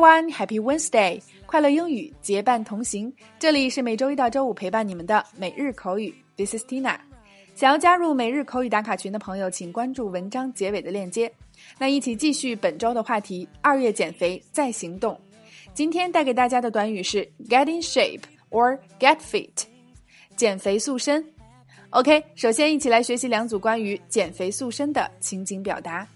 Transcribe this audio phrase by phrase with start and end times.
[0.00, 1.20] One Happy Wednesday！
[1.44, 6.14] 快乐英语结伴同行，这里是每周一到周五陪伴你们的每日口语。
[6.38, 6.96] This is Tina。
[7.54, 11.30] 想要加入每日口语打卡群的朋友，请关注文章结尾的链接。
[11.76, 15.20] 那一起继续本周的话题：二月减肥再行动。
[15.74, 19.64] 今天带给大家的短语是 get in shape or get fit，
[20.34, 21.22] 减肥塑身。
[21.90, 26.08] OK，首先一起来学习两组关于减肥塑身的情景表达。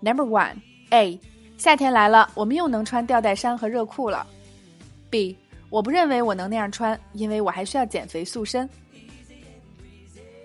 [0.00, 0.56] Number one
[0.90, 1.20] A，
[1.58, 4.26] 夏天来了，我们又能穿吊带衫和热裤了。
[5.10, 5.36] B，
[5.68, 8.68] 我不认为我能那样穿，因为我还需要减肥塑身。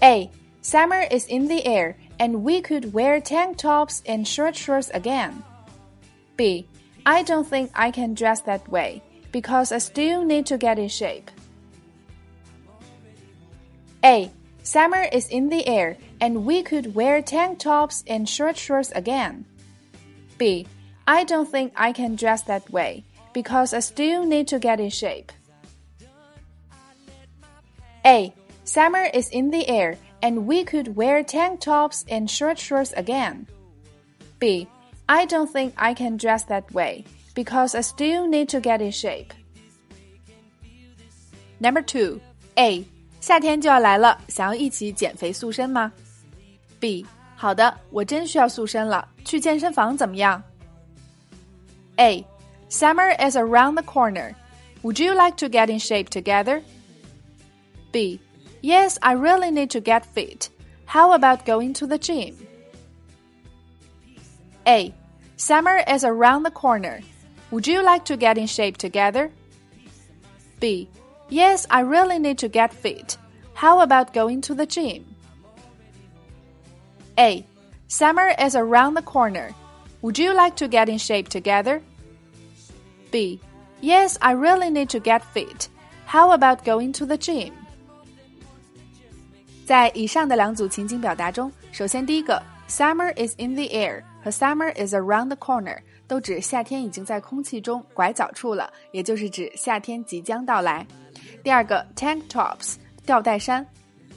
[0.00, 0.28] A,
[0.62, 5.32] summer is in the air and we could wear tank tops and short shorts again.
[6.36, 6.66] B,
[7.04, 9.00] I don't think I can dress that way
[9.30, 11.30] because I still need to get in shape.
[14.02, 14.30] A.
[14.69, 19.43] Summer is in the air and we could wear tank tops and short shorts again.
[20.37, 20.67] B.
[21.07, 23.03] I don't think I can dress that way
[23.33, 25.31] because I still need to get in shape.
[28.05, 28.31] A.
[28.63, 33.47] Summer is in the air and we could wear tank tops and short shorts again.
[34.37, 34.67] B.
[35.09, 38.91] I don't think I can dress that way because I still need to get in
[38.91, 39.33] shape.
[41.59, 42.21] Number two,
[42.55, 42.85] A.
[43.20, 45.92] 夏天就要来了，想要一起减肥塑身吗？
[46.78, 47.06] B.
[47.36, 50.42] 好的，我真需要塑身了，去健身房怎么样？
[51.96, 52.24] A.
[52.68, 54.34] Summer is around the corner.
[54.82, 56.62] Would you like to get in shape together?
[57.92, 58.20] B.
[58.60, 60.48] Yes, I really need to get fit.
[60.86, 62.34] How about going to the gym?
[64.66, 64.92] A.
[65.36, 67.00] Summer is around the corner.
[67.50, 69.30] Would you like to get in shape together?
[70.60, 70.88] B.
[71.28, 73.16] Yes, I really need to get fit.
[73.54, 75.04] How about going to the gym?
[77.18, 77.44] A.
[77.88, 79.54] Summer is around the corner.
[80.02, 81.80] Would you like to get in shape together?
[83.10, 83.40] B.
[83.80, 85.68] Yes, I really need to get fit.
[86.06, 87.52] How about going to the gym?
[89.64, 100.86] 在以上的两组情景表达中，首先第一个 “summer is in the air” 和 “summer is around the corner” 都指夏天已经在空气中拐角处了，也就是指夏天即将到来。
[101.43, 102.75] 第二个 tank tops
[103.05, 103.65] 吊带衫，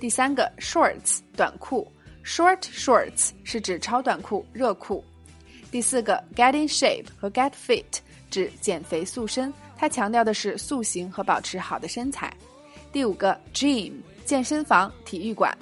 [0.00, 1.90] 第三个 shorts 短裤
[2.24, 5.04] short shorts 是指超短裤热裤。
[5.70, 7.84] 第四个 get in shape 和 get fit
[8.30, 12.32] 指减肥塑身，它强调的是塑形和保持好的身材。
[12.92, 13.92] 第五个 gym
[14.24, 15.56] 健身房体育馆。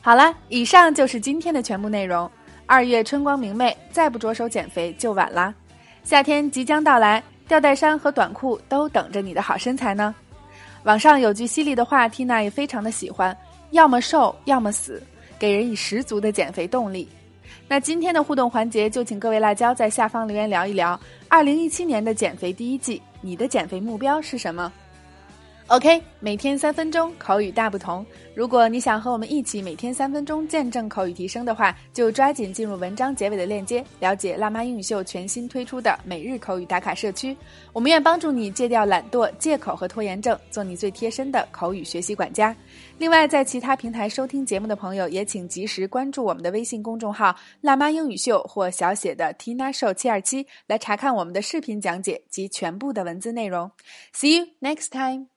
[0.00, 2.30] 好了，以上就是今天的全部内容。
[2.70, 5.52] 二月春光明媚，再不着手减肥就晚啦。
[6.04, 10.14] 夏天即将到来，吊带衫和短裤都等着你的好身材呢。
[10.84, 13.36] 网上有句犀利的话，Tina 也非常的喜欢：
[13.72, 15.02] 要么瘦，要么死，
[15.36, 17.08] 给人以十足的减肥动力。
[17.66, 20.98] 那今天的互动环节，就请各位辣椒在下方留言聊一聊，
[21.28, 24.72] 二零一七年的减肥第一季，你的减肥目标是什么
[25.70, 28.04] ？OK，每天三分钟口语大不同。
[28.34, 37.36] 如果你想和我们一起每天三分钟见证口语提升的话，就抓紧进入文章结尾的链接，了解辣妈英语秀全新推出的每日口语打卡社区。
[37.72, 42.54] 我们愿帮助你戒掉懒惰、借口和拖延症，做你最贴身的口语学习管家。
[42.98, 47.32] 另外，在其他平台收听节目的朋友，也请及时关注我们的微信公众号
[47.62, 53.70] “辣妈英语秀”或小写的 Tina Show 七二七，来查看我们的视频讲解及全部的文字内容。
[54.12, 55.28] See you next time.